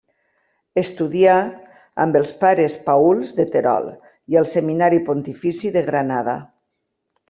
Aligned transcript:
Estudià 0.81 1.35
amb 2.07 2.17
els 2.21 2.33
pares 2.41 2.79
Paüls 2.89 3.37
de 3.43 3.47
Terol 3.59 3.89
i 4.35 4.43
al 4.43 4.53
Seminari 4.57 5.05
Pontifici 5.13 5.77
de 5.81 5.89
Granada. 5.95 6.41